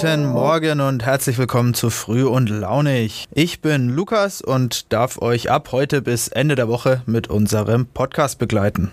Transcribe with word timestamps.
Guten 0.00 0.26
Morgen 0.26 0.80
und 0.80 1.04
herzlich 1.04 1.38
willkommen 1.38 1.74
zu 1.74 1.90
Früh 1.90 2.22
und 2.22 2.48
Launig. 2.48 3.26
Ich 3.32 3.60
bin 3.60 3.88
Lukas 3.88 4.40
und 4.40 4.92
darf 4.92 5.20
euch 5.20 5.50
ab 5.50 5.72
heute 5.72 6.02
bis 6.02 6.28
Ende 6.28 6.54
der 6.54 6.68
Woche 6.68 7.02
mit 7.06 7.26
unserem 7.26 7.84
Podcast 7.84 8.38
begleiten. 8.38 8.92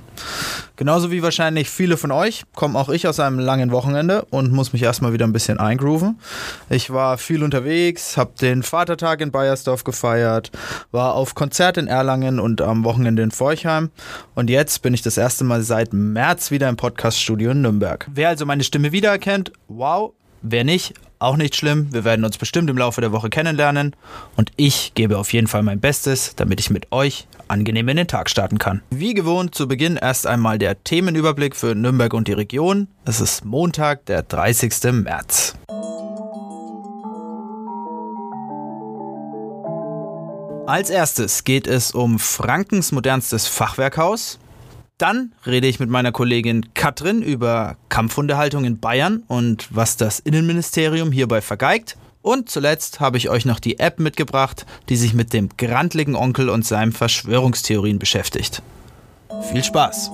Genauso 0.77 1.11
wie 1.11 1.21
wahrscheinlich 1.21 1.69
viele 1.69 1.97
von 1.97 2.11
euch 2.11 2.45
komme 2.55 2.79
auch 2.79 2.89
ich 2.89 3.07
aus 3.07 3.19
einem 3.19 3.37
langen 3.37 3.69
Wochenende 3.69 4.25
und 4.31 4.51
muss 4.51 4.73
mich 4.73 4.81
erstmal 4.81 5.13
wieder 5.13 5.27
ein 5.27 5.31
bisschen 5.31 5.59
eingrooven. 5.59 6.17
Ich 6.71 6.89
war 6.89 7.19
viel 7.19 7.43
unterwegs, 7.43 8.17
habe 8.17 8.31
den 8.41 8.63
Vatertag 8.63 9.21
in 9.21 9.29
Bayersdorf 9.29 9.83
gefeiert, 9.83 10.51
war 10.91 11.13
auf 11.13 11.35
Konzert 11.35 11.77
in 11.77 11.85
Erlangen 11.85 12.39
und 12.39 12.63
am 12.63 12.83
Wochenende 12.83 13.21
in 13.21 13.29
Forchheim 13.29 13.91
und 14.33 14.49
jetzt 14.49 14.81
bin 14.81 14.95
ich 14.95 15.03
das 15.03 15.19
erste 15.19 15.43
Mal 15.43 15.61
seit 15.61 15.93
März 15.93 16.49
wieder 16.49 16.67
im 16.67 16.77
Podcaststudio 16.77 17.51
in 17.51 17.61
Nürnberg. 17.61 18.07
Wer 18.11 18.29
also 18.29 18.47
meine 18.47 18.63
Stimme 18.63 18.91
wiedererkennt, 18.91 19.51
wow, 19.67 20.13
Wer 20.47 20.63
nicht, 20.63 20.93
auch 21.17 21.37
nicht 21.37 21.55
schlimm. 21.55 21.91
Wir 21.91 22.03
werden 22.03 22.23
uns 22.23 22.37
bestimmt 22.37 22.69
im 22.69 22.77
Laufe 22.77 23.01
der 23.01 23.11
Woche 23.11 23.31
kennenlernen. 23.31 23.95
Und 24.35 24.51
ich 24.57 24.93
gebe 24.93 25.17
auf 25.17 25.33
jeden 25.33 25.47
Fall 25.47 25.63
mein 25.63 25.79
Bestes, 25.79 26.35
damit 26.35 26.59
ich 26.59 26.69
mit 26.69 26.91
euch 26.91 27.27
angenehm 27.47 27.89
in 27.89 27.97
den 27.97 28.07
Tag 28.07 28.29
starten 28.29 28.59
kann. 28.59 28.83
Wie 28.91 29.15
gewohnt 29.15 29.55
zu 29.55 29.67
Beginn 29.67 29.97
erst 29.97 30.27
einmal 30.27 30.59
der 30.59 30.83
Themenüberblick 30.83 31.55
für 31.55 31.73
Nürnberg 31.73 32.13
und 32.13 32.27
die 32.27 32.33
Region. 32.33 32.89
Es 33.05 33.21
ist 33.21 33.43
Montag, 33.43 34.05
der 34.05 34.21
30. 34.21 34.91
März. 34.91 35.55
Als 40.67 40.91
erstes 40.91 41.43
geht 41.43 41.65
es 41.65 41.91
um 41.91 42.19
Frankens 42.19 42.91
modernstes 42.91 43.47
Fachwerkhaus. 43.47 44.37
Dann 44.97 45.33
rede 45.45 45.67
ich 45.67 45.79
mit 45.79 45.89
meiner 45.89 46.13
Kollegin 46.13 46.73
Katrin 46.73 47.21
über 47.21 47.75
Kampfhundehaltung 47.89 48.63
in 48.63 48.79
Bayern 48.79 49.23
und 49.27 49.67
was 49.69 49.97
das 49.97 50.19
Innenministerium 50.19 51.11
hierbei 51.11 51.41
vergeigt. 51.41 51.97
Und 52.21 52.49
zuletzt 52.49 53.01
habe 53.01 53.17
ich 53.17 53.29
euch 53.29 53.45
noch 53.45 53.59
die 53.59 53.77
App 53.79 53.99
mitgebracht, 53.99 54.65
die 54.87 54.95
sich 54.95 55.13
mit 55.13 55.33
dem 55.33 55.49
grantligen 55.57 56.15
Onkel 56.15 56.49
und 56.49 56.65
seinen 56.65 56.93
Verschwörungstheorien 56.93 57.99
beschäftigt. 57.99 58.61
Viel 59.51 59.63
Spaß! 59.63 60.11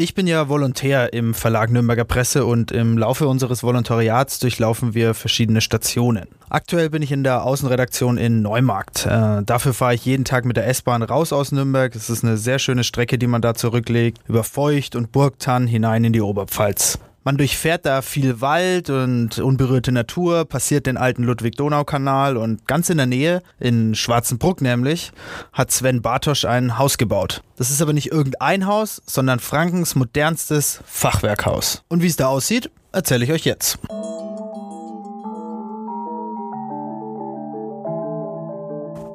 Ich 0.00 0.14
bin 0.14 0.28
ja 0.28 0.48
Volontär 0.48 1.12
im 1.12 1.34
Verlag 1.34 1.72
Nürnberger 1.72 2.04
Presse 2.04 2.46
und 2.46 2.70
im 2.70 2.96
Laufe 2.98 3.26
unseres 3.26 3.64
Volontariats 3.64 4.38
durchlaufen 4.38 4.94
wir 4.94 5.12
verschiedene 5.12 5.60
Stationen. 5.60 6.28
Aktuell 6.48 6.88
bin 6.88 7.02
ich 7.02 7.10
in 7.10 7.24
der 7.24 7.42
Außenredaktion 7.42 8.16
in 8.16 8.40
Neumarkt. 8.40 9.06
Äh, 9.06 9.42
dafür 9.42 9.74
fahre 9.74 9.96
ich 9.96 10.04
jeden 10.04 10.24
Tag 10.24 10.44
mit 10.44 10.56
der 10.56 10.68
S-Bahn 10.68 11.02
raus 11.02 11.32
aus 11.32 11.50
Nürnberg. 11.50 11.96
Es 11.96 12.10
ist 12.10 12.22
eine 12.22 12.36
sehr 12.36 12.60
schöne 12.60 12.84
Strecke, 12.84 13.18
die 13.18 13.26
man 13.26 13.42
da 13.42 13.54
zurücklegt, 13.54 14.20
über 14.28 14.44
Feucht 14.44 14.94
und 14.94 15.10
Burgtann 15.10 15.66
hinein 15.66 16.04
in 16.04 16.12
die 16.12 16.22
Oberpfalz. 16.22 17.00
Man 17.28 17.36
durchfährt 17.36 17.84
da 17.84 18.00
viel 18.00 18.40
Wald 18.40 18.88
und 18.88 19.38
unberührte 19.38 19.92
Natur, 19.92 20.46
passiert 20.46 20.86
den 20.86 20.96
alten 20.96 21.24
Ludwig-Donau-Kanal 21.24 22.38
und 22.38 22.66
ganz 22.66 22.88
in 22.88 22.96
der 22.96 23.04
Nähe, 23.04 23.42
in 23.60 23.94
Schwarzenbruck 23.94 24.62
nämlich, 24.62 25.12
hat 25.52 25.70
Sven 25.70 26.00
Bartosch 26.00 26.46
ein 26.46 26.78
Haus 26.78 26.96
gebaut. 26.96 27.42
Das 27.56 27.68
ist 27.68 27.82
aber 27.82 27.92
nicht 27.92 28.10
irgendein 28.10 28.64
Haus, 28.64 29.02
sondern 29.04 29.40
Frankens 29.40 29.94
modernstes 29.94 30.80
Fachwerkhaus. 30.86 31.82
Und 31.88 32.02
wie 32.02 32.06
es 32.06 32.16
da 32.16 32.28
aussieht, 32.28 32.70
erzähle 32.92 33.26
ich 33.26 33.32
euch 33.32 33.44
jetzt. 33.44 33.78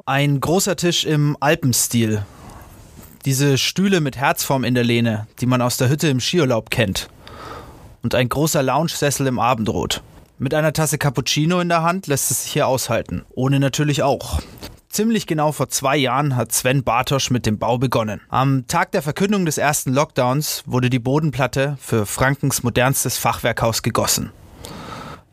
Ein 0.06 0.38
großer 0.38 0.76
Tisch 0.76 1.04
im 1.04 1.36
Alpenstil. 1.40 2.24
Diese 3.24 3.58
Stühle 3.58 4.00
mit 4.00 4.16
Herzform 4.16 4.62
in 4.62 4.74
der 4.74 4.84
Lehne, 4.84 5.26
die 5.40 5.46
man 5.46 5.60
aus 5.60 5.78
der 5.78 5.88
Hütte 5.88 6.06
im 6.06 6.20
Skiurlaub 6.20 6.70
kennt 6.70 7.08
und 8.04 8.14
ein 8.14 8.28
großer 8.28 8.62
Lounge-Sessel 8.62 9.26
im 9.26 9.40
Abendrot. 9.40 10.02
Mit 10.38 10.54
einer 10.54 10.72
Tasse 10.72 10.98
Cappuccino 10.98 11.58
in 11.60 11.70
der 11.70 11.82
Hand 11.82 12.06
lässt 12.06 12.30
es 12.30 12.44
sich 12.44 12.52
hier 12.52 12.68
aushalten. 12.68 13.24
Ohne 13.34 13.58
natürlich 13.58 14.02
auch. 14.02 14.40
Ziemlich 14.88 15.26
genau 15.26 15.50
vor 15.50 15.70
zwei 15.70 15.96
Jahren 15.96 16.36
hat 16.36 16.52
Sven 16.52 16.84
Bartosch 16.84 17.30
mit 17.30 17.46
dem 17.46 17.58
Bau 17.58 17.78
begonnen. 17.78 18.20
Am 18.28 18.66
Tag 18.68 18.92
der 18.92 19.02
Verkündung 19.02 19.44
des 19.44 19.58
ersten 19.58 19.92
Lockdowns 19.92 20.62
wurde 20.66 20.90
die 20.90 21.00
Bodenplatte 21.00 21.76
für 21.80 22.06
Frankens 22.06 22.62
modernstes 22.62 23.18
Fachwerkhaus 23.18 23.82
gegossen. 23.82 24.30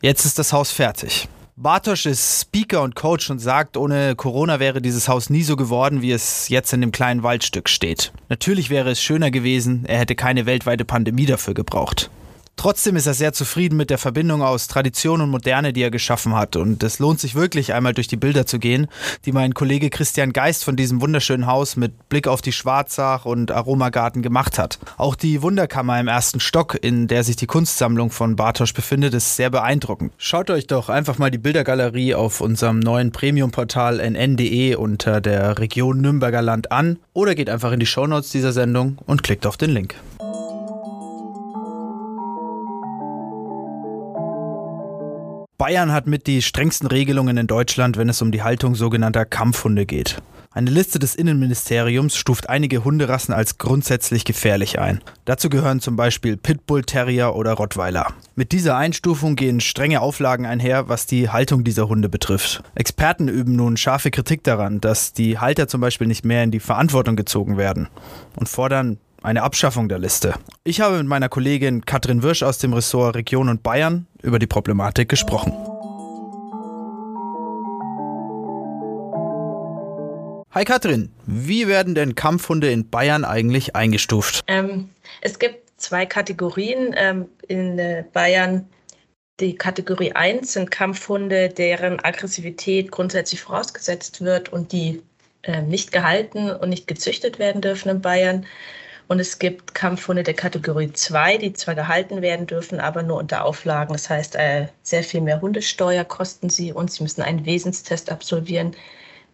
Jetzt 0.00 0.24
ist 0.24 0.38
das 0.38 0.52
Haus 0.52 0.72
fertig. 0.72 1.28
Bartosch 1.54 2.06
ist 2.06 2.40
Speaker 2.40 2.82
und 2.82 2.96
Coach 2.96 3.30
und 3.30 3.38
sagt, 3.38 3.76
ohne 3.76 4.16
Corona 4.16 4.58
wäre 4.58 4.80
dieses 4.80 5.06
Haus 5.06 5.30
nie 5.30 5.42
so 5.42 5.54
geworden, 5.54 6.00
wie 6.00 6.10
es 6.10 6.48
jetzt 6.48 6.72
in 6.72 6.80
dem 6.80 6.90
kleinen 6.90 7.22
Waldstück 7.22 7.68
steht. 7.68 8.12
Natürlich 8.30 8.70
wäre 8.70 8.90
es 8.90 9.02
schöner 9.02 9.30
gewesen, 9.30 9.84
er 9.84 9.98
hätte 9.98 10.16
keine 10.16 10.46
weltweite 10.46 10.84
Pandemie 10.84 11.26
dafür 11.26 11.54
gebraucht. 11.54 12.10
Trotzdem 12.56 12.96
ist 12.96 13.06
er 13.06 13.14
sehr 13.14 13.32
zufrieden 13.32 13.76
mit 13.76 13.90
der 13.90 13.98
Verbindung 13.98 14.42
aus 14.42 14.68
Tradition 14.68 15.20
und 15.20 15.30
Moderne, 15.30 15.72
die 15.72 15.82
er 15.82 15.90
geschaffen 15.90 16.34
hat. 16.36 16.54
Und 16.54 16.82
es 16.82 16.98
lohnt 16.98 17.18
sich 17.18 17.34
wirklich 17.34 17.74
einmal 17.74 17.92
durch 17.92 18.06
die 18.06 18.16
Bilder 18.16 18.46
zu 18.46 18.58
gehen, 18.58 18.86
die 19.24 19.32
mein 19.32 19.54
Kollege 19.54 19.90
Christian 19.90 20.32
Geist 20.32 20.62
von 20.62 20.76
diesem 20.76 21.00
wunderschönen 21.00 21.46
Haus 21.46 21.76
mit 21.76 22.08
Blick 22.08 22.28
auf 22.28 22.40
die 22.40 22.52
Schwarzach 22.52 23.24
und 23.24 23.50
Aromagarten 23.50 24.22
gemacht 24.22 24.58
hat. 24.58 24.78
Auch 24.96 25.16
die 25.16 25.42
Wunderkammer 25.42 25.98
im 25.98 26.08
ersten 26.08 26.40
Stock, 26.40 26.78
in 26.80 27.08
der 27.08 27.24
sich 27.24 27.36
die 27.36 27.46
Kunstsammlung 27.46 28.10
von 28.10 28.36
Bartosch 28.36 28.74
befindet, 28.74 29.14
ist 29.14 29.34
sehr 29.36 29.50
beeindruckend. 29.50 30.12
Schaut 30.16 30.50
euch 30.50 30.66
doch 30.66 30.88
einfach 30.88 31.18
mal 31.18 31.30
die 31.30 31.38
Bildergalerie 31.38 32.14
auf 32.14 32.40
unserem 32.40 32.78
neuen 32.78 33.12
Premium-Portal 33.12 33.98
nn.de 33.98 34.76
unter 34.76 35.20
der 35.20 35.58
Region 35.58 36.00
Nürnberger 36.00 36.42
Land 36.42 36.70
an 36.70 36.98
oder 37.12 37.34
geht 37.34 37.50
einfach 37.50 37.72
in 37.72 37.80
die 37.80 37.86
Shownotes 37.86 38.30
dieser 38.30 38.52
Sendung 38.52 38.98
und 39.06 39.22
klickt 39.22 39.46
auf 39.46 39.56
den 39.56 39.70
Link. 39.70 39.96
Bayern 45.62 45.92
hat 45.92 46.08
mit 46.08 46.26
die 46.26 46.42
strengsten 46.42 46.88
Regelungen 46.88 47.36
in 47.36 47.46
Deutschland, 47.46 47.96
wenn 47.96 48.08
es 48.08 48.20
um 48.20 48.32
die 48.32 48.42
Haltung 48.42 48.74
sogenannter 48.74 49.24
Kampfhunde 49.24 49.86
geht. 49.86 50.20
Eine 50.50 50.70
Liste 50.70 50.98
des 50.98 51.14
Innenministeriums 51.14 52.16
stuft 52.16 52.48
einige 52.48 52.82
Hunderassen 52.82 53.32
als 53.32 53.58
grundsätzlich 53.58 54.24
gefährlich 54.24 54.80
ein. 54.80 55.00
Dazu 55.24 55.48
gehören 55.48 55.78
zum 55.78 55.94
Beispiel 55.94 56.36
Pitbull 56.36 56.82
Terrier 56.82 57.36
oder 57.36 57.52
Rottweiler. 57.52 58.08
Mit 58.34 58.50
dieser 58.50 58.76
Einstufung 58.76 59.36
gehen 59.36 59.60
strenge 59.60 60.00
Auflagen 60.00 60.46
einher, 60.46 60.88
was 60.88 61.06
die 61.06 61.30
Haltung 61.30 61.62
dieser 61.62 61.88
Hunde 61.88 62.08
betrifft. 62.08 62.64
Experten 62.74 63.28
üben 63.28 63.54
nun 63.54 63.76
scharfe 63.76 64.10
Kritik 64.10 64.42
daran, 64.42 64.80
dass 64.80 65.12
die 65.12 65.38
Halter 65.38 65.68
zum 65.68 65.80
Beispiel 65.80 66.08
nicht 66.08 66.24
mehr 66.24 66.42
in 66.42 66.50
die 66.50 66.58
Verantwortung 66.58 67.14
gezogen 67.14 67.56
werden 67.56 67.86
und 68.34 68.48
fordern 68.48 68.98
eine 69.22 69.42
Abschaffung 69.42 69.88
der 69.88 69.98
Liste. 69.98 70.34
Ich 70.64 70.80
habe 70.80 70.98
mit 70.98 71.06
meiner 71.06 71.28
Kollegin 71.28 71.84
Katrin 71.86 72.22
Wirsch 72.22 72.42
aus 72.42 72.58
dem 72.58 72.72
Ressort 72.72 73.16
Region 73.16 73.48
und 73.48 73.62
Bayern 73.62 74.06
über 74.22 74.38
die 74.38 74.46
Problematik 74.46 75.08
gesprochen. 75.08 75.52
Hi 80.50 80.64
Katrin, 80.64 81.10
wie 81.24 81.66
werden 81.66 81.94
denn 81.94 82.14
Kampfhunde 82.14 82.70
in 82.70 82.90
Bayern 82.90 83.24
eigentlich 83.24 83.74
eingestuft? 83.74 84.42
Ähm, 84.48 84.90
es 85.22 85.38
gibt 85.38 85.80
zwei 85.80 86.04
Kategorien 86.04 86.94
ähm, 86.94 87.26
in 87.48 87.78
äh, 87.78 88.04
Bayern. 88.12 88.68
Die 89.40 89.54
Kategorie 89.54 90.12
1 90.12 90.52
sind 90.52 90.70
Kampfhunde, 90.70 91.48
deren 91.48 92.00
Aggressivität 92.00 92.92
grundsätzlich 92.92 93.40
vorausgesetzt 93.40 94.20
wird 94.20 94.50
und 94.50 94.72
die 94.72 95.02
äh, 95.42 95.62
nicht 95.62 95.90
gehalten 95.90 96.50
und 96.50 96.68
nicht 96.68 96.86
gezüchtet 96.86 97.38
werden 97.38 97.62
dürfen 97.62 97.88
in 97.88 98.02
Bayern. 98.02 98.46
Und 99.12 99.20
es 99.20 99.38
gibt 99.38 99.74
Kampfhunde 99.74 100.22
der 100.22 100.32
Kategorie 100.32 100.90
2, 100.90 101.36
die 101.36 101.52
zwar 101.52 101.74
gehalten 101.74 102.22
werden 102.22 102.46
dürfen, 102.46 102.80
aber 102.80 103.02
nur 103.02 103.18
unter 103.18 103.44
Auflagen. 103.44 103.92
Das 103.92 104.08
heißt, 104.08 104.36
äh, 104.36 104.68
sehr 104.82 105.04
viel 105.04 105.20
mehr 105.20 105.42
Hundesteuer 105.42 106.02
kosten 106.02 106.48
sie 106.48 106.72
und 106.72 106.90
sie 106.90 107.02
müssen 107.02 107.20
einen 107.20 107.44
Wesenstest 107.44 108.10
absolvieren, 108.10 108.74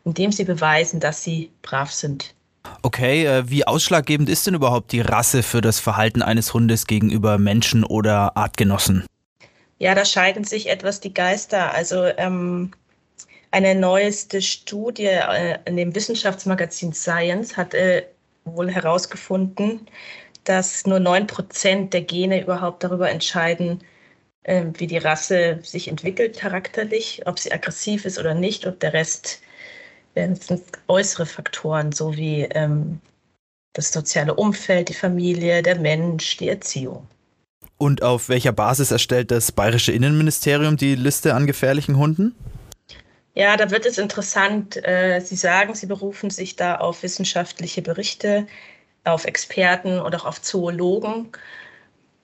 indem 0.04 0.32
sie 0.32 0.42
beweisen, 0.42 0.98
dass 0.98 1.22
sie 1.22 1.52
brav 1.62 1.92
sind. 1.92 2.34
Okay, 2.82 3.24
äh, 3.24 3.48
wie 3.48 3.68
ausschlaggebend 3.68 4.28
ist 4.28 4.48
denn 4.48 4.54
überhaupt 4.54 4.90
die 4.90 5.00
Rasse 5.00 5.44
für 5.44 5.60
das 5.60 5.78
Verhalten 5.78 6.22
eines 6.22 6.52
Hundes 6.52 6.88
gegenüber 6.88 7.38
Menschen 7.38 7.84
oder 7.84 8.36
Artgenossen? 8.36 9.06
Ja, 9.78 9.94
da 9.94 10.04
scheiden 10.04 10.42
sich 10.42 10.70
etwas 10.70 10.98
die 10.98 11.14
Geister. 11.14 11.72
Also 11.72 12.02
ähm, 12.16 12.72
eine 13.52 13.76
neueste 13.76 14.42
Studie 14.42 15.04
äh, 15.04 15.58
in 15.66 15.76
dem 15.76 15.94
Wissenschaftsmagazin 15.94 16.92
Science 16.92 17.56
hat 17.56 17.74
äh, 17.74 18.02
wohl 18.56 18.70
herausgefunden, 18.70 19.86
dass 20.44 20.86
nur 20.86 21.00
9 21.00 21.26
Prozent 21.26 21.92
der 21.92 22.02
Gene 22.02 22.42
überhaupt 22.42 22.82
darüber 22.82 23.10
entscheiden, 23.10 23.80
ähm, 24.44 24.72
wie 24.78 24.86
die 24.86 24.98
Rasse 24.98 25.58
sich 25.62 25.88
entwickelt 25.88 26.38
charakterlich, 26.38 27.22
ob 27.26 27.38
sie 27.38 27.52
aggressiv 27.52 28.04
ist 28.04 28.18
oder 28.18 28.34
nicht. 28.34 28.64
Und 28.64 28.82
der 28.82 28.92
Rest 28.94 29.40
ähm, 30.16 30.34
sind 30.34 30.62
äußere 30.88 31.26
Faktoren, 31.26 31.92
so 31.92 32.16
wie 32.16 32.42
ähm, 32.52 33.00
das 33.74 33.92
soziale 33.92 34.34
Umfeld, 34.34 34.88
die 34.88 34.94
Familie, 34.94 35.62
der 35.62 35.78
Mensch, 35.78 36.36
die 36.38 36.48
Erziehung. 36.48 37.06
Und 37.76 38.02
auf 38.02 38.28
welcher 38.28 38.52
Basis 38.52 38.90
erstellt 38.90 39.30
das 39.30 39.52
bayerische 39.52 39.92
Innenministerium 39.92 40.76
die 40.76 40.96
Liste 40.96 41.34
an 41.34 41.46
gefährlichen 41.46 41.96
Hunden? 41.96 42.34
Ja, 43.38 43.56
da 43.56 43.70
wird 43.70 43.86
es 43.86 43.98
interessant. 43.98 44.76
Äh, 44.84 45.20
Sie 45.20 45.36
sagen, 45.36 45.74
Sie 45.74 45.86
berufen 45.86 46.28
sich 46.28 46.56
da 46.56 46.76
auf 46.78 47.04
wissenschaftliche 47.04 47.82
Berichte, 47.82 48.48
auf 49.04 49.24
Experten 49.26 50.00
und 50.00 50.12
auch 50.16 50.24
auf 50.24 50.42
Zoologen. 50.42 51.30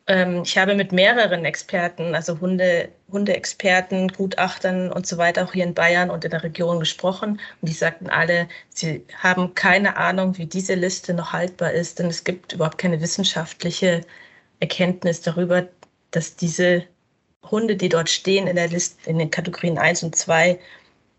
Ähm, 0.08 0.42
ich 0.44 0.58
habe 0.58 0.74
mit 0.74 0.90
mehreren 0.92 1.44
Experten, 1.44 2.16
also 2.16 2.40
Hunde, 2.40 2.88
Hundeexperten, 3.12 4.08
Gutachtern 4.08 4.90
und 4.92 5.06
so 5.06 5.16
weiter, 5.16 5.44
auch 5.44 5.52
hier 5.52 5.64
in 5.64 5.74
Bayern 5.74 6.10
und 6.10 6.24
in 6.24 6.32
der 6.32 6.42
Region 6.42 6.80
gesprochen. 6.80 7.40
Und 7.60 7.68
die 7.68 7.72
sagten 7.74 8.10
alle, 8.10 8.48
sie 8.70 9.06
haben 9.16 9.54
keine 9.54 9.96
Ahnung, 9.96 10.36
wie 10.36 10.46
diese 10.46 10.74
Liste 10.74 11.14
noch 11.14 11.32
haltbar 11.32 11.72
ist, 11.72 12.00
denn 12.00 12.08
es 12.08 12.24
gibt 12.24 12.54
überhaupt 12.54 12.78
keine 12.78 13.00
wissenschaftliche 13.00 14.00
Erkenntnis 14.58 15.20
darüber, 15.22 15.68
dass 16.10 16.34
diese 16.36 16.84
Hunde, 17.50 17.76
die 17.76 17.88
dort 17.88 18.10
stehen 18.10 18.48
in 18.48 18.56
der 18.56 18.68
Liste, 18.68 19.08
in 19.08 19.18
den 19.20 19.30
Kategorien 19.30 19.78
1 19.78 20.02
und 20.02 20.16
2, 20.16 20.58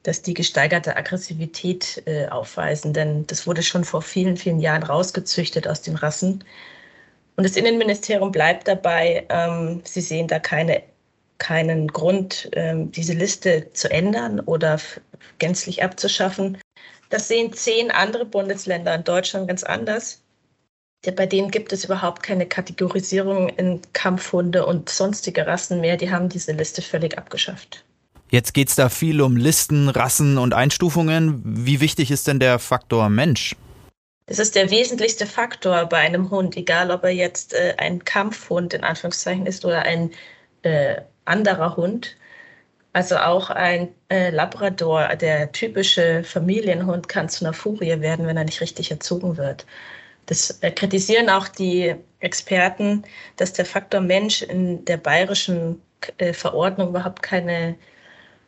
dass 0.06 0.22
die 0.22 0.36
gesteigerte 0.36 0.96
Aggressivität 0.96 2.04
äh, 2.06 2.28
aufweisen. 2.28 2.94
Denn 2.94 3.26
das 3.28 3.48
wurde 3.48 3.64
schon 3.64 3.84
vor 3.84 4.04
vielen, 4.04 4.38
vielen 4.38 4.60
Jahren 4.60 4.84
rausgezüchtet 4.84 5.68
aus 5.68 5.82
den 5.82 5.96
Rassen. 5.96 6.44
Und 7.36 7.44
das 7.44 7.58
Innenministerium 7.58 8.32
bleibt 8.32 8.68
dabei, 8.68 9.26
ähm, 9.30 9.82
sie 9.84 10.02
sehen 10.02 10.28
da 10.28 10.40
keine, 10.40 10.84
keinen 11.40 11.88
Grund, 11.88 12.50
ähm, 12.54 12.92
diese 12.92 13.14
Liste 13.14 13.72
zu 13.74 13.90
ändern 13.90 14.40
oder 14.42 14.80
gänzlich 15.40 15.84
abzuschaffen. 15.84 16.60
Das 17.10 17.28
sehen 17.28 17.52
zehn 17.52 17.90
andere 17.92 18.26
Bundesländer 18.26 18.94
in 18.94 19.04
Deutschland 19.04 19.48
ganz 19.48 19.64
anders. 19.64 20.22
Bei 21.16 21.26
denen 21.26 21.52
gibt 21.52 21.74
es 21.74 21.86
überhaupt 21.86 22.24
keine 22.24 22.48
Kategorisierung 22.48 23.50
in 23.50 23.82
Kampfhunde 23.94 24.66
und 24.66 24.90
sonstige 24.90 25.46
Rassen 25.46 25.82
mehr. 25.82 25.98
Die 25.98 26.12
haben 26.12 26.30
diese 26.30 26.52
Liste 26.52 26.82
völlig 26.82 27.18
abgeschafft. 27.18 27.86
Jetzt 28.36 28.54
geht 28.54 28.68
es 28.68 28.76
da 28.76 28.90
viel 28.90 29.22
um 29.22 29.38
Listen, 29.38 29.88
Rassen 29.88 30.38
und 30.38 30.54
Einstufungen. 30.54 31.42
Wie 31.46 31.80
wichtig 31.80 32.12
ist 32.12 32.28
denn 32.28 32.38
der 32.38 32.60
Faktor 32.60 33.08
Mensch? 33.08 33.56
Das 34.26 34.40
ist 34.40 34.56
der 34.56 34.70
wesentlichste 34.72 35.26
Faktor 35.26 35.86
bei 35.86 36.00
einem 36.00 36.30
Hund, 36.32 36.58
egal 36.58 36.92
ob 36.92 37.06
er 37.06 37.12
jetzt 37.12 37.54
äh, 37.54 37.76
ein 37.78 38.04
Kampfhund 38.04 38.74
in 38.74 38.84
Anführungszeichen 38.84 39.46
ist 39.46 39.64
oder 39.64 39.84
ein 39.84 40.12
äh, 40.64 40.98
anderer 41.24 41.78
Hund. 41.78 42.18
Also 42.92 43.16
auch 43.16 43.52
ein 43.52 43.96
äh, 44.10 44.32
Labrador, 44.32 45.16
der 45.16 45.54
typische 45.54 46.26
Familienhund, 46.26 47.08
kann 47.08 47.30
zu 47.30 47.46
einer 47.46 47.54
Furie 47.54 48.02
werden, 48.02 48.28
wenn 48.28 48.36
er 48.36 48.44
nicht 48.44 48.60
richtig 48.60 48.92
erzogen 48.92 49.38
wird. 49.38 49.66
Das 50.26 50.60
äh, 50.60 50.72
kritisieren 50.72 51.30
auch 51.30 51.48
die 51.48 51.96
Experten, 52.20 53.04
dass 53.38 53.54
der 53.54 53.66
Faktor 53.66 54.02
Mensch 54.02 54.42
in 54.42 54.84
der 54.84 54.98
bayerischen 54.98 55.82
äh, 56.18 56.34
Verordnung 56.34 56.90
überhaupt 56.90 57.22
keine 57.22 57.78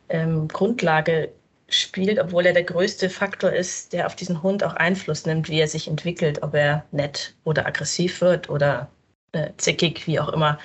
ähm, 0.08 0.48
Grundlage 0.48 1.30
spielt, 1.68 2.18
obwohl 2.18 2.46
er 2.46 2.54
der 2.54 2.64
größte 2.64 3.10
Faktor 3.10 3.52
ist, 3.52 3.92
der 3.92 4.06
auf 4.06 4.16
diesen 4.16 4.42
Hund 4.42 4.64
auch 4.64 4.74
Einfluss 4.74 5.26
nimmt, 5.26 5.48
wie 5.48 5.60
er 5.60 5.68
sich 5.68 5.86
entwickelt, 5.86 6.42
ob 6.42 6.54
er 6.54 6.84
nett 6.92 7.34
oder 7.44 7.66
aggressiv 7.66 8.20
wird 8.20 8.48
oder 8.48 8.88
äh, 9.32 9.50
zickig, 9.58 10.06
wie 10.06 10.18
auch 10.18 10.30
immer. 10.30 10.58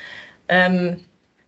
Ähm, 0.48 1.04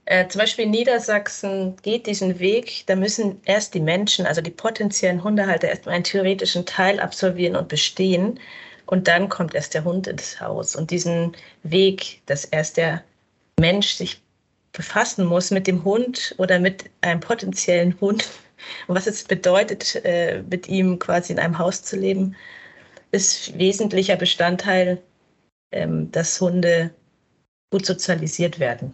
äh, 0.06 0.28
zum 0.28 0.40
Beispiel 0.40 0.68
Niedersachsen 0.68 1.76
geht 1.82 2.06
diesen 2.06 2.40
Weg, 2.40 2.84
da 2.86 2.96
müssen 2.96 3.42
erst 3.46 3.74
die 3.74 3.80
Menschen, 3.80 4.26
also 4.26 4.42
die 4.42 4.52
potenziellen 4.52 5.24
Hundehalter, 5.24 5.70
erstmal 5.70 5.96
einen 5.96 6.04
theoretischen 6.04 6.66
Teil 6.66 7.00
absolvieren 7.00 7.56
und 7.56 7.70
bestehen. 7.70 8.40
Und 8.86 9.08
dann 9.08 9.30
kommt 9.30 9.56
erst 9.56 9.74
der 9.74 9.84
Hund 9.84 10.06
ins 10.06 10.40
Haus. 10.40 10.76
Und 10.76 10.92
diesen 10.92 11.36
Weg, 11.64 12.22
dass 12.28 12.46
erst 12.46 12.78
der 12.78 13.04
Mensch 13.60 13.94
sich 13.94 14.22
befassen 14.76 15.26
muss 15.26 15.52
mit 15.52 15.68
dem 15.68 15.84
Hund 15.84 16.36
oder 16.38 16.60
mit 16.60 16.90
einem 17.02 17.20
potenziellen 17.20 18.00
Hund 18.02 18.28
und 18.88 18.96
was 18.96 19.08
es 19.08 19.24
bedeutet, 19.24 19.96
äh, 20.04 20.44
mit 20.50 20.68
ihm 20.68 21.00
quasi 21.00 21.34
in 21.34 21.40
einem 21.40 21.58
Haus 21.58 21.84
zu 21.84 21.96
leben, 21.96 22.36
ist 23.12 23.58
wesentlicher 23.58 24.16
Bestandteil, 24.16 25.02
ähm, 25.72 26.12
dass 26.12 26.40
Hunde 26.40 26.92
gut 27.72 27.86
sozialisiert 27.86 28.60
werden. 28.60 28.94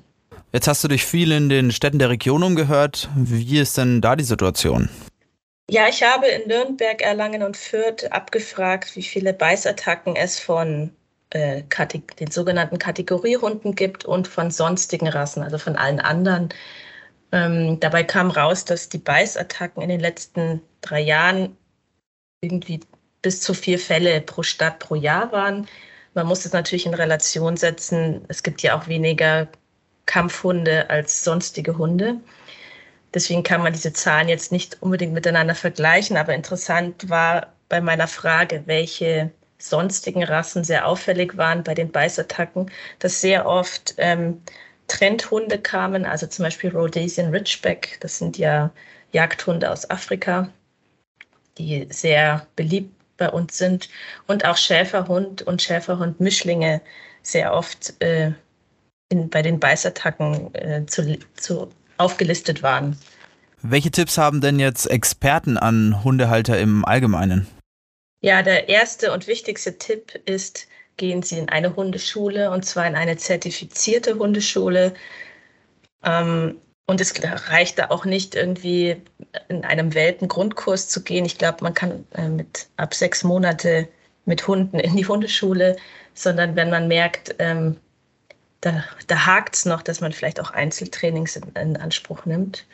Jetzt 0.54 0.68
hast 0.68 0.84
du 0.84 0.88
dich 0.88 1.06
viel 1.06 1.32
in 1.32 1.50
den 1.50 1.72
Städten 1.72 2.00
der 2.00 2.10
Region 2.10 2.44
umgehört. 2.44 3.10
Wie 3.16 3.60
ist 3.60 3.78
denn 3.78 4.02
da 4.02 4.16
die 4.16 4.24
Situation? 4.24 4.90
Ja, 5.70 5.88
ich 5.88 6.04
habe 6.04 6.28
in 6.28 6.50
Nürnberg, 6.50 7.02
Erlangen 7.02 7.44
und 7.44 7.56
Fürth 7.56 8.12
abgefragt, 8.12 8.96
wie 8.98 9.04
viele 9.04 9.32
Beißattacken 9.32 10.18
es 10.18 10.38
von 10.38 10.92
äh, 11.32 11.64
den 12.20 12.32
sogenannten 12.32 12.78
Kategoriehunden 12.78 13.76
gibt 13.76 14.06
und 14.06 14.28
von 14.28 14.52
sonstigen 14.52 15.08
Rassen, 15.08 15.44
also 15.44 15.58
von 15.58 15.76
allen 15.76 16.00
anderen. 16.00 16.50
Ähm, 17.32 17.80
dabei 17.80 18.04
kam 18.04 18.32
raus, 18.32 18.66
dass 18.66 18.90
die 18.90 18.98
Beißattacken 18.98 19.82
in 19.82 19.90
den 19.90 20.00
letzten 20.00 20.62
drei 20.82 21.02
Jahren 21.02 21.58
irgendwie 22.42 22.82
bis 23.22 23.42
zu 23.42 23.54
vier 23.54 23.80
Fälle 23.80 24.22
pro 24.22 24.44
Stadt 24.44 24.80
pro 24.80 24.96
Jahr 24.96 25.32
waren. 25.32 25.68
Man 26.14 26.28
muss 26.28 26.46
es 26.46 26.54
natürlich 26.54 26.86
in 26.86 26.94
Relation 26.94 27.56
setzen. 27.56 28.26
Es 28.28 28.44
gibt 28.44 28.62
ja 28.62 28.78
auch 28.78 28.88
weniger 28.88 29.48
Kampfhunde 30.06 30.90
als 30.90 31.24
sonstige 31.24 31.78
Hunde. 31.78 32.20
Deswegen 33.14 33.44
kann 33.44 33.62
man 33.62 33.74
diese 33.74 33.94
Zahlen 33.94 34.30
jetzt 34.30 34.52
nicht 34.52 34.82
unbedingt 34.82 35.14
miteinander 35.14 35.56
vergleichen. 35.56 36.18
Aber 36.18 36.34
interessant 36.34 37.10
war 37.10 37.54
bei 37.70 37.80
meiner 37.80 38.08
Frage, 38.08 38.64
welche 38.66 39.32
sonstigen 39.62 40.24
Rassen 40.24 40.64
sehr 40.64 40.88
auffällig 40.88 41.38
waren 41.38 41.64
bei 41.64 41.74
den 41.74 41.92
Beißattacken, 41.92 42.72
dass 43.00 43.22
sehr 43.22 43.46
oft 43.46 43.96
ähm, 43.98 44.42
Trendhunde 44.88 45.58
kamen, 45.58 46.06
also 46.06 46.28
zum 46.28 46.44
Beispiel 46.44 46.72
Rhodesian 46.72 47.30
Ridgeback, 47.30 47.98
das 48.02 48.18
sind 48.18 48.38
ja 48.38 48.72
Jagdhunde 49.14 49.72
aus 49.72 49.90
Afrika, 49.90 50.50
die 51.58 51.88
sehr 51.90 52.48
beliebt 52.56 52.94
bei 53.18 53.30
uns 53.30 53.58
sind, 53.58 53.90
und 54.28 54.46
auch 54.46 54.58
Schäferhund 54.58 55.44
und 55.44 55.62
Schäferhund-Mischlinge 55.62 56.82
sehr 57.24 57.54
oft 57.54 57.94
äh, 58.02 58.32
in, 59.10 59.30
bei 59.30 59.42
den 59.42 59.60
Beißattacken 59.60 60.56
äh, 60.56 60.86
zu, 60.88 61.18
zu 61.36 61.70
aufgelistet 61.98 62.64
waren. 62.64 62.98
Welche 63.62 63.92
Tipps 63.92 64.18
haben 64.18 64.42
denn 64.42 64.60
jetzt 64.60 64.88
Experten 64.88 65.58
an 65.58 66.04
Hundehalter 66.04 66.58
im 66.60 66.84
Allgemeinen? 66.84 67.48
Ja, 68.22 68.44
der 68.44 68.70
erste 68.70 69.12
und 69.14 69.28
wichtigste 69.28 69.78
Tipp 69.78 70.22
ist, 70.26 70.68
gehen 70.98 71.24
Sie 71.24 71.40
in 71.40 71.50
eine 71.50 71.76
Hundeschule 71.76 72.52
und 72.52 72.64
zwar 72.66 72.86
in 72.88 72.96
eine 72.96 73.18
zertifizierte 73.18 74.16
Hundeschule. 74.18 74.94
Ähm, 76.04 76.60
und 76.88 77.02
es 77.02 77.14
reicht 77.50 77.80
da 77.80 77.90
auch 77.90 78.06
nicht 78.06 78.36
irgendwie 78.36 79.02
in 79.48 79.64
einem 79.66 79.94
Welpengrundkurs 79.94 80.90
zu 80.90 81.04
gehen. 81.04 81.26
Ich 81.26 81.38
glaube, 81.38 81.64
man 81.64 81.74
kann 81.74 82.06
äh, 82.14 82.28
mit 82.28 82.68
ab 82.78 82.94
sechs 82.94 83.24
Monate 83.24 83.88
mit 84.26 84.48
Hunden 84.48 84.80
in 84.80 84.96
die 84.96 85.08
Hundeschule, 85.08 85.78
sondern 86.14 86.56
wenn 86.56 86.70
man 86.70 86.88
merkt, 86.88 87.36
ähm, 87.40 87.78
da, 88.62 88.84
da 89.08 89.26
hakt 89.26 89.56
es 89.56 89.66
noch, 89.66 89.82
dass 89.82 90.02
man 90.02 90.12
vielleicht 90.14 90.40
auch 90.40 90.52
Einzeltrainings 90.52 91.36
in, 91.38 91.44
in 91.56 91.78
Anspruch 91.78 92.26
nimmt. 92.26 92.66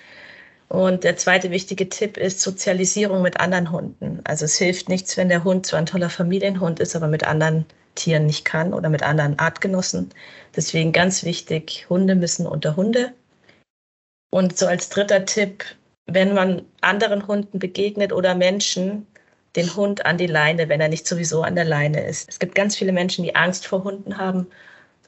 Und 0.70 1.04
der 1.06 1.16
zweite 1.16 1.50
wichtige 1.52 1.88
Tipp 1.88 2.18
ist 2.18 2.42
Sozialisierung 2.42 3.22
mit 3.22 3.40
anderen 3.40 3.72
Hunden. 3.72 4.20
Also 4.26 4.46
es 4.46 4.58
hilft 4.58 4.90
nichts, 4.90 5.16
wenn 5.16 5.30
der 5.30 5.44
Hund 5.44 5.66
zwar 5.66 5.80
ein 5.80 5.86
toller 5.86 6.10
Familienhund 6.10 6.80
ist, 6.80 6.96
aber 6.96 7.08
mit 7.08 7.26
anderen 7.26 7.66
Tieren 7.96 8.26
nicht 8.26 8.44
kann 8.44 8.74
oder 8.74 8.90
mit 8.90 9.02
anderen 9.02 9.40
Artgenossen. 9.40 10.10
Deswegen 10.56 10.92
ganz 10.92 11.24
wichtig, 11.24 11.88
Hunde 11.90 12.16
müssen 12.16 12.46
unter 12.46 12.76
Hunde. 12.76 13.14
Und 14.30 14.58
so 14.58 14.68
als 14.68 14.90
dritter 14.90 15.26
Tipp, 15.26 15.64
wenn 16.06 16.34
man 16.34 16.64
anderen 16.82 17.28
Hunden 17.28 17.60
begegnet 17.60 18.12
oder 18.12 18.36
Menschen, 18.36 19.08
den 19.56 19.76
Hund 19.76 20.06
an 20.06 20.18
die 20.18 20.28
Leine, 20.28 20.70
wenn 20.70 20.82
er 20.82 20.90
nicht 20.90 21.08
sowieso 21.08 21.42
an 21.44 21.56
der 21.56 21.66
Leine 21.66 22.06
ist. 22.06 22.30
Es 22.30 22.40
gibt 22.40 22.56
ganz 22.56 22.76
viele 22.76 22.92
Menschen, 22.92 23.24
die 23.24 23.36
Angst 23.36 23.66
vor 23.66 23.84
Hunden 23.84 24.18
haben 24.18 24.48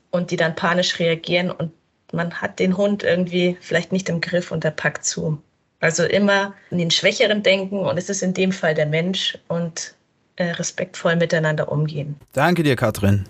und 0.10 0.32
die 0.32 0.38
dann 0.38 0.56
panisch 0.56 1.00
reagieren 1.00 1.52
und 1.52 1.72
man 2.12 2.42
hat 2.42 2.60
den 2.60 2.76
Hund 2.76 3.04
irgendwie 3.04 3.58
vielleicht 3.62 3.92
nicht 3.92 4.10
im 4.10 4.22
Griff 4.22 4.52
und 4.52 4.66
er 4.66 4.72
packt 4.72 5.06
zu. 5.06 5.40
Also 5.80 6.04
immer 6.04 6.54
an 6.72 6.78
den 6.78 6.92
Schwächeren 6.92 7.42
denken 7.44 7.80
und 7.80 7.98
es 7.98 8.10
ist 8.10 8.22
in 8.22 8.34
dem 8.34 8.52
Fall 8.52 8.74
der 8.74 8.86
Mensch 8.86 9.38
und 9.48 9.96
äh, 10.36 10.52
respektvoll 10.52 11.16
miteinander 11.16 11.72
umgehen. 11.72 12.16
Danke 12.34 12.64
dir, 12.64 12.76
Katrin. 12.76 13.26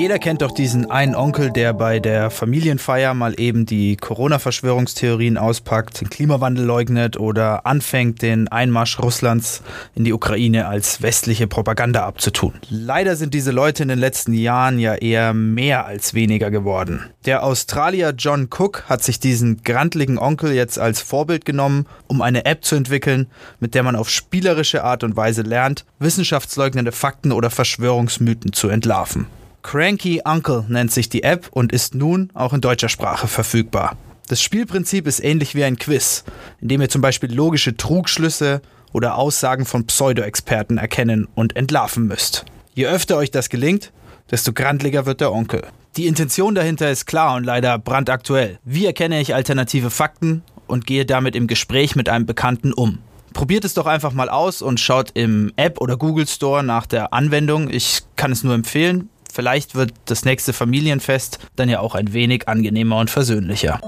Jeder 0.00 0.18
kennt 0.18 0.40
doch 0.40 0.52
diesen 0.52 0.90
einen 0.90 1.14
Onkel, 1.14 1.50
der 1.50 1.74
bei 1.74 2.00
der 2.00 2.30
Familienfeier 2.30 3.12
mal 3.12 3.38
eben 3.38 3.66
die 3.66 3.98
Corona-Verschwörungstheorien 3.98 5.36
auspackt, 5.36 6.00
den 6.00 6.08
Klimawandel 6.08 6.64
leugnet 6.64 7.18
oder 7.18 7.66
anfängt, 7.66 8.22
den 8.22 8.48
Einmarsch 8.48 8.98
Russlands 8.98 9.62
in 9.94 10.04
die 10.04 10.14
Ukraine 10.14 10.68
als 10.68 11.02
westliche 11.02 11.46
Propaganda 11.46 12.06
abzutun. 12.06 12.54
Leider 12.70 13.14
sind 13.14 13.34
diese 13.34 13.50
Leute 13.50 13.82
in 13.82 13.90
den 13.90 13.98
letzten 13.98 14.32
Jahren 14.32 14.78
ja 14.78 14.94
eher 14.94 15.34
mehr 15.34 15.84
als 15.84 16.14
weniger 16.14 16.50
geworden. 16.50 17.04
Der 17.26 17.42
Australier 17.42 18.14
John 18.16 18.48
Cook 18.48 18.84
hat 18.88 19.02
sich 19.02 19.20
diesen 19.20 19.62
grantligen 19.64 20.16
Onkel 20.16 20.54
jetzt 20.54 20.78
als 20.78 21.02
Vorbild 21.02 21.44
genommen, 21.44 21.84
um 22.06 22.22
eine 22.22 22.46
App 22.46 22.64
zu 22.64 22.74
entwickeln, 22.74 23.26
mit 23.58 23.74
der 23.74 23.82
man 23.82 23.96
auf 23.96 24.08
spielerische 24.08 24.82
Art 24.82 25.04
und 25.04 25.18
Weise 25.18 25.42
lernt, 25.42 25.84
wissenschaftsleugnende 25.98 26.92
Fakten 26.92 27.32
oder 27.32 27.50
Verschwörungsmythen 27.50 28.54
zu 28.54 28.70
entlarven. 28.70 29.26
Cranky 29.62 30.22
Uncle 30.24 30.64
nennt 30.68 30.90
sich 30.90 31.08
die 31.08 31.22
App 31.22 31.48
und 31.50 31.72
ist 31.72 31.94
nun 31.94 32.30
auch 32.34 32.52
in 32.52 32.60
deutscher 32.60 32.88
Sprache 32.88 33.28
verfügbar. 33.28 33.96
Das 34.28 34.42
Spielprinzip 34.42 35.06
ist 35.06 35.22
ähnlich 35.22 35.54
wie 35.54 35.64
ein 35.64 35.76
Quiz, 35.76 36.24
in 36.60 36.68
dem 36.68 36.80
ihr 36.80 36.88
zum 36.88 37.02
Beispiel 37.02 37.34
logische 37.34 37.76
Trugschlüsse 37.76 38.62
oder 38.92 39.16
Aussagen 39.16 39.66
von 39.66 39.86
Pseudo-Experten 39.86 40.78
erkennen 40.78 41.28
und 41.34 41.56
entlarven 41.56 42.06
müsst. 42.06 42.44
Je 42.74 42.86
öfter 42.86 43.16
euch 43.16 43.30
das 43.30 43.48
gelingt, 43.48 43.92
desto 44.30 44.52
grandliger 44.52 45.06
wird 45.06 45.20
der 45.20 45.32
Onkel. 45.32 45.62
Die 45.96 46.06
Intention 46.06 46.54
dahinter 46.54 46.90
ist 46.90 47.06
klar 47.06 47.34
und 47.34 47.44
leider 47.44 47.78
brandaktuell. 47.78 48.58
Wie 48.64 48.86
erkenne 48.86 49.20
ich 49.20 49.34
alternative 49.34 49.90
Fakten 49.90 50.42
und 50.68 50.86
gehe 50.86 51.04
damit 51.04 51.34
im 51.34 51.48
Gespräch 51.48 51.96
mit 51.96 52.08
einem 52.08 52.26
Bekannten 52.26 52.72
um? 52.72 52.98
Probiert 53.32 53.64
es 53.64 53.74
doch 53.74 53.86
einfach 53.86 54.12
mal 54.12 54.28
aus 54.28 54.62
und 54.62 54.80
schaut 54.80 55.10
im 55.14 55.52
App 55.56 55.80
oder 55.80 55.96
Google 55.96 56.26
Store 56.26 56.62
nach 56.62 56.86
der 56.86 57.12
Anwendung. 57.12 57.68
Ich 57.70 58.02
kann 58.16 58.32
es 58.32 58.44
nur 58.44 58.54
empfehlen. 58.54 59.08
Vielleicht 59.30 59.74
wird 59.74 59.92
das 60.06 60.24
nächste 60.24 60.52
Familienfest 60.52 61.38
dann 61.56 61.68
ja 61.68 61.80
auch 61.80 61.94
ein 61.94 62.12
wenig 62.12 62.48
angenehmer 62.48 62.98
und 62.98 63.10
versöhnlicher. 63.10 63.80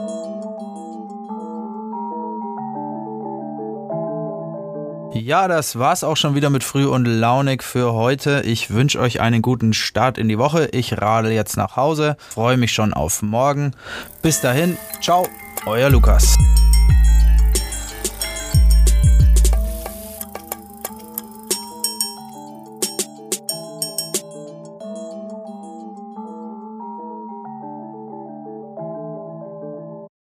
Ja, 5.15 5.47
das 5.47 5.79
war's 5.79 6.05
auch 6.05 6.17
schon 6.17 6.35
wieder 6.35 6.49
mit 6.49 6.65
Früh 6.65 6.87
und 6.87 7.05
Launig 7.05 7.63
für 7.63 7.93
heute. 7.93 8.43
Ich 8.45 8.71
wünsche 8.71 8.99
euch 8.99 9.21
einen 9.21 9.43
guten 9.43 9.75
Start 9.75 10.17
in 10.17 10.29
die 10.29 10.39
Woche. 10.39 10.71
Ich 10.73 11.01
radel 11.01 11.33
jetzt 11.33 11.57
nach 11.57 11.77
Hause, 11.77 12.17
freue 12.31 12.57
mich 12.57 12.73
schon 12.73 12.95
auf 12.95 13.21
morgen. 13.21 13.73
Bis 14.23 14.41
dahin, 14.41 14.79
ciao, 15.01 15.29
euer 15.67 15.91
Lukas. 15.91 16.37